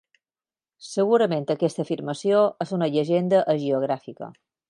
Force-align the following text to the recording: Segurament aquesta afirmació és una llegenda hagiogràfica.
Segurament 0.85 1.45
aquesta 1.55 1.85
afirmació 1.87 2.41
és 2.67 2.73
una 2.79 2.89
llegenda 2.97 3.45
hagiogràfica. 3.55 4.35